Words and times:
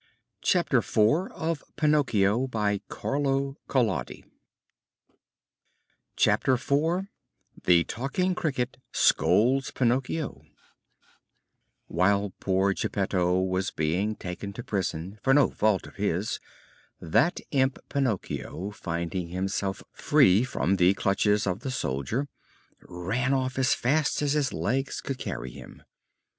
should 0.43 0.65
have 0.71 0.83
thought 0.83 1.29
of 1.33 1.61
it 1.77 1.79
sooner!" 1.79 3.53
CHAPTER 6.15 6.53
IV 6.55 7.07
THE 7.65 7.83
TALKING 7.83 8.33
CRICKET 8.33 8.77
SCOLDS 8.91 9.69
PINOCCHIO 9.69 10.41
While 11.85 12.33
poor 12.39 12.73
Geppetto 12.73 13.39
was 13.41 13.69
being 13.69 14.15
taken 14.15 14.53
to 14.53 14.63
prison 14.63 15.19
for 15.21 15.35
no 15.35 15.51
fault 15.51 15.85
of 15.85 15.97
his, 15.97 16.39
that 16.99 17.39
imp 17.51 17.77
Pinocchio, 17.87 18.71
finding 18.71 19.27
himself 19.27 19.83
free 19.91 20.43
from 20.43 20.77
the 20.77 20.95
clutches 20.95 21.45
of 21.45 21.59
the 21.59 21.69
soldier, 21.69 22.27
ran 22.81 23.35
off 23.35 23.59
as 23.59 23.75
fast 23.75 24.23
as 24.23 24.33
his 24.33 24.51
legs 24.51 24.99
could 24.99 25.19
carry 25.19 25.51
him. 25.51 25.83